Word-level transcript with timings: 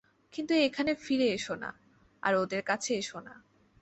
কিন্তু 0.33 0.53
এখানে 0.67 0.91
ফিরে 0.95 1.27
এসো 1.33 1.55
না, 1.55 1.69
আর 2.23 2.33
ওদের 2.35 2.61
কাছে 2.63 2.91
এসো 2.95 3.19
না। 3.19 3.33